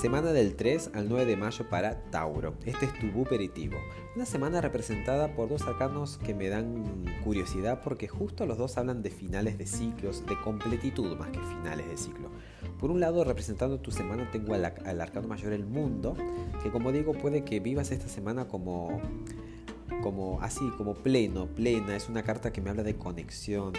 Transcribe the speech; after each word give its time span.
Semana 0.00 0.32
del 0.32 0.54
3 0.54 0.92
al 0.94 1.08
9 1.08 1.26
de 1.26 1.36
mayo 1.36 1.68
para 1.68 2.04
Tauro. 2.12 2.54
Este 2.64 2.86
es 2.86 2.96
tu 3.00 3.08
buperitivo. 3.08 3.78
Una 4.14 4.26
semana 4.26 4.60
representada 4.60 5.34
por 5.34 5.48
dos 5.48 5.62
arcanos 5.62 6.18
que 6.18 6.36
me 6.36 6.48
dan 6.48 7.04
curiosidad 7.24 7.80
porque 7.82 8.06
justo 8.06 8.46
los 8.46 8.58
dos 8.58 8.78
hablan 8.78 9.02
de 9.02 9.10
finales 9.10 9.58
de 9.58 9.66
ciclos, 9.66 10.24
de 10.24 10.40
completitud 10.40 11.16
más 11.16 11.30
que 11.30 11.40
finales 11.40 11.88
de 11.88 11.96
ciclo. 11.96 12.30
Por 12.78 12.92
un 12.92 13.00
lado, 13.00 13.24
representando 13.24 13.80
tu 13.80 13.90
semana 13.90 14.30
tengo 14.30 14.54
al, 14.54 14.64
al 14.64 15.00
arcano 15.00 15.26
mayor 15.26 15.52
el 15.52 15.66
mundo, 15.66 16.16
que 16.62 16.70
como 16.70 16.92
digo 16.92 17.12
puede 17.14 17.42
que 17.42 17.58
vivas 17.58 17.90
esta 17.90 18.06
semana 18.06 18.46
como 18.46 19.00
como 20.02 20.40
así, 20.40 20.70
como 20.76 20.94
pleno, 20.94 21.46
plena, 21.46 21.96
es 21.96 22.08
una 22.08 22.22
carta 22.22 22.52
que 22.52 22.60
me 22.60 22.70
habla 22.70 22.82
de 22.82 22.96
conexión. 22.96 23.72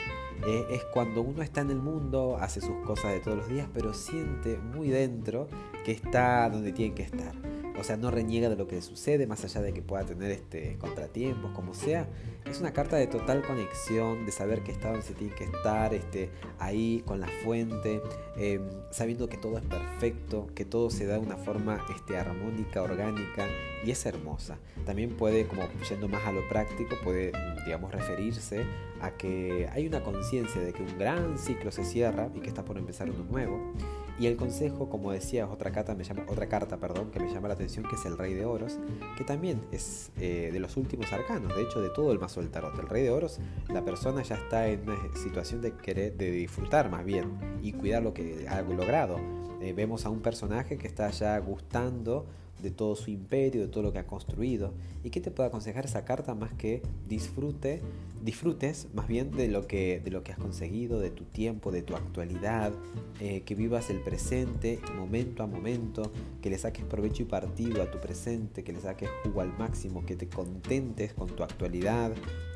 Eh, 0.47 0.65
es 0.71 0.83
cuando 0.93 1.21
uno 1.21 1.41
está 1.41 1.61
en 1.61 1.71
el 1.71 1.79
mundo, 1.79 2.37
hace 2.39 2.61
sus 2.61 2.77
cosas 2.85 3.11
de 3.11 3.19
todos 3.19 3.37
los 3.37 3.49
días, 3.49 3.67
pero 3.73 3.93
siente 3.93 4.57
muy 4.57 4.89
dentro 4.89 5.47
que 5.85 5.91
está 5.91 6.49
donde 6.49 6.71
tiene 6.71 6.95
que 6.95 7.03
estar 7.03 7.33
o 7.79 7.83
sea, 7.83 7.97
no 7.97 8.11
reniega 8.11 8.49
de 8.49 8.55
lo 8.55 8.67
que 8.67 8.81
sucede, 8.81 9.25
más 9.27 9.43
allá 9.43 9.61
de 9.61 9.73
que 9.73 9.81
pueda 9.81 10.05
tener 10.05 10.31
este, 10.31 10.77
contratiempos, 10.77 11.51
como 11.51 11.73
sea. 11.73 12.07
Es 12.45 12.59
una 12.59 12.73
carta 12.73 12.97
de 12.97 13.07
total 13.07 13.41
conexión, 13.45 14.25
de 14.25 14.31
saber 14.31 14.61
que 14.63 14.71
está 14.71 14.89
donde 14.89 15.05
se 15.05 15.13
tiene 15.13 15.33
que 15.33 15.45
estar, 15.45 15.93
este, 15.93 16.29
ahí 16.59 17.03
con 17.05 17.19
la 17.19 17.27
fuente, 17.43 18.01
em, 18.37 18.61
sabiendo 18.91 19.29
que 19.29 19.37
todo 19.37 19.57
es 19.57 19.63
perfecto, 19.63 20.47
que 20.55 20.65
todo 20.65 20.89
se 20.89 21.05
da 21.05 21.15
de 21.15 21.19
una 21.19 21.37
forma 21.37 21.85
este, 21.95 22.17
armónica, 22.17 22.81
orgánica 22.81 23.47
y 23.85 23.91
es 23.91 24.05
hermosa. 24.05 24.57
También 24.85 25.15
puede, 25.15 25.47
como 25.47 25.61
yendo 25.89 26.07
más 26.07 26.25
a 26.25 26.31
lo 26.31 26.47
práctico, 26.49 26.95
puede, 27.03 27.31
digamos, 27.65 27.91
referirse 27.91 28.65
a 29.01 29.11
que 29.11 29.69
hay 29.71 29.87
una 29.87 30.03
conciencia 30.03 30.61
de 30.61 30.73
que 30.73 30.83
un 30.83 30.97
gran 30.97 31.37
ciclo 31.37 31.71
se 31.71 31.85
cierra 31.85 32.29
y 32.35 32.39
que 32.39 32.49
está 32.49 32.65
por 32.65 32.77
empezar 32.77 33.09
uno 33.09 33.23
nuevo 33.23 33.73
y 34.19 34.27
el 34.27 34.35
consejo, 34.35 34.89
como 34.89 35.11
decía, 35.11 35.47
otra 35.47 35.71
carta, 35.71 35.95
me 35.95 36.03
llama, 36.03 36.25
otra 36.27 36.47
carta 36.49 36.77
perdón, 36.77 37.09
que 37.09 37.19
me 37.19 37.31
llama 37.31 37.47
la 37.47 37.53
atención, 37.53 37.85
que 37.85 37.95
es 37.95 38.05
el 38.05 38.17
Rey 38.17 38.33
de 38.33 38.45
Oros, 38.45 38.77
que 39.17 39.23
también 39.23 39.61
es 39.71 40.11
eh, 40.17 40.49
de 40.51 40.59
los 40.59 40.75
últimos 40.75 41.11
arcanos, 41.13 41.55
de 41.55 41.63
hecho 41.63 41.79
de 41.79 41.89
todo 41.89 42.11
el 42.11 42.19
mazo 42.19 42.41
del 42.41 42.49
tarot. 42.49 42.77
El 42.77 42.89
Rey 42.89 43.03
de 43.03 43.11
Oros, 43.11 43.39
la 43.69 43.85
persona 43.85 44.21
ya 44.21 44.35
está 44.35 44.67
en 44.67 44.81
una 44.81 44.97
situación 45.15 45.61
de 45.61 45.73
querer, 45.77 46.17
de 46.17 46.31
disfrutar 46.31 46.89
más 46.89 47.05
bien 47.05 47.31
y 47.61 47.71
cuidar 47.71 48.03
lo 48.03 48.13
que 48.13 48.45
ha 48.49 48.61
logrado. 48.61 49.17
Eh, 49.61 49.73
vemos 49.73 50.05
a 50.05 50.09
un 50.09 50.21
personaje 50.21 50.77
que 50.77 50.87
está 50.87 51.09
ya 51.11 51.37
gustando 51.39 52.25
de 52.61 52.71
todo 52.71 52.95
su 52.95 53.11
imperio, 53.11 53.61
de 53.61 53.67
todo 53.67 53.83
lo 53.83 53.93
que 53.93 53.99
ha 53.99 54.07
construido. 54.07 54.73
¿Y 55.03 55.09
qué 55.09 55.21
te 55.21 55.31
puede 55.31 55.49
aconsejar 55.49 55.85
esa 55.85 56.05
carta 56.05 56.35
más 56.35 56.53
que 56.53 56.81
disfrute, 57.07 57.81
disfrutes 58.23 58.87
más 58.93 59.07
bien 59.07 59.31
de 59.31 59.47
lo 59.47 59.67
que, 59.67 60.01
de 60.03 60.11
lo 60.11 60.23
que 60.23 60.31
has 60.31 60.37
conseguido, 60.37 60.99
de 60.99 61.09
tu 61.09 61.23
tiempo, 61.23 61.71
de 61.71 61.81
tu 61.81 61.95
actualidad, 61.95 62.71
eh, 63.19 63.41
que 63.41 63.55
vivas 63.55 63.89
el 63.89 64.01
presente 64.01 64.79
momento 64.97 65.43
a 65.43 65.47
momento, 65.47 66.11
que 66.41 66.49
le 66.49 66.57
saques 66.57 66.83
provecho 66.85 67.23
y 67.23 67.25
partido 67.25 67.81
a 67.81 67.89
tu 67.89 67.99
presente, 67.99 68.63
que 68.63 68.73
le 68.73 68.81
saques 68.81 69.09
jugo 69.23 69.41
al 69.41 69.57
máximo, 69.57 70.05
que 70.05 70.15
te 70.15 70.27
contentes 70.27 71.13
con 71.13 71.27
tu 71.27 71.43
actualidad, 71.43 72.11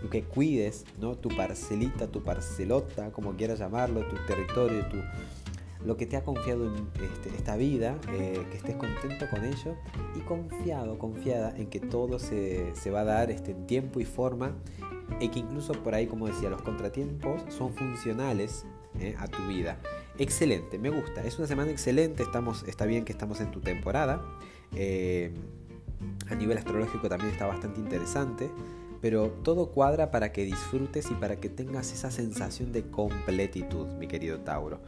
que 0.09 0.24
cuides 0.24 0.86
¿no? 1.00 1.16
tu 1.16 1.30
parcelita, 1.30 2.08
tu 2.08 2.24
parcelota, 2.24 3.12
como 3.12 3.36
quieras 3.36 3.59
llamarlo, 3.59 4.08
tu 4.08 4.16
territorio, 4.28 4.86
tu 4.88 4.98
lo 5.86 5.98
que 5.98 6.06
te 6.06 6.16
ha 6.17 6.23
confiado 6.23 6.66
en 6.66 6.88
este, 7.03 7.30
esta 7.36 7.56
vida, 7.56 7.98
eh, 8.14 8.42
que 8.50 8.58
estés 8.58 8.76
contento 8.76 9.30
con 9.30 9.44
ello 9.44 9.76
y 10.16 10.20
confiado, 10.22 10.98
confiada 10.98 11.53
en 11.58 11.67
que 11.67 11.80
todo 11.80 12.20
se, 12.20 12.73
va 12.92 13.02
a 13.02 13.03
dar 13.03 13.31
este, 13.31 13.53
tiempo 13.53 14.00
y 14.00 14.06
forma 14.06 14.56
y 15.20 15.30
que 15.30 15.40
incluso 15.40 15.73
por 15.73 15.95
ahí, 15.95 16.08
como 16.08 16.28
decía, 16.28 16.50
los 16.50 16.62
contratiempos 16.62 17.42
son 17.50 17.73
funcionales 17.73 18.66
eh, 19.00 19.16
a 19.20 19.28
tu 19.28 19.45
vida. 19.48 19.80
Excelente, 20.17 20.78
me 20.78 20.90
gusta, 20.90 21.23
es 21.23 21.38
una 21.38 21.48
semana 21.48 21.72
excelente, 21.72 22.23
estamos, 22.23 22.64
está 22.68 22.86
bien 22.86 23.03
que 23.03 23.12
estamos 23.12 23.42
en 23.42 23.52
tu 23.52 23.59
temporada. 23.59 24.23
Eh, 24.75 25.34
a 26.29 26.35
nivel 26.35 26.58
astrológico 26.58 27.08
también 27.09 27.31
está 27.31 27.46
bastante 27.47 27.79
interesante 27.79 28.50
pero 29.03 29.30
todo 29.44 29.69
cuadra 29.69 30.12
para 30.12 30.31
que 30.31 30.46
disfrutes 30.46 31.12
y 31.12 31.14
para 31.16 31.36
que 31.36 31.50
tengas 31.50 31.91
esa 31.91 32.09
sensación 32.09 32.72
de 32.72 32.90
completitud, 32.90 33.86
mi 34.00 34.08
querido 34.08 34.40
Tauro 34.40 34.80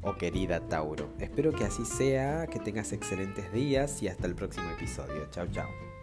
o 0.00 0.14
querida 0.14 0.60
Tauro. 0.60 1.08
Espero 1.18 1.50
que 1.50 1.64
así 1.64 1.84
sea, 1.84 2.46
que 2.46 2.60
tengas 2.60 2.92
excelentes 2.92 3.52
días 3.52 4.00
y 4.00 4.06
hasta 4.06 4.28
el 4.28 4.36
próximo 4.36 4.70
episodio. 4.70 5.26
Chao, 5.32 5.48
chao. 5.50 5.93